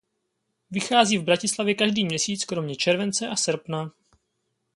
Vychází 0.71 1.17
v 1.17 1.23
Bratislavě 1.23 1.73
každý 1.75 2.05
měsíc 2.05 2.45
kromě 2.45 2.75
července 2.75 3.27
a 3.27 3.35
srpna. 3.35 3.91